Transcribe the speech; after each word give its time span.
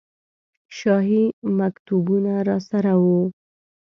شاهي 0.77 1.23
مکتوبونه 1.59 2.33
راسره 2.47 2.93
وو. 3.03 3.19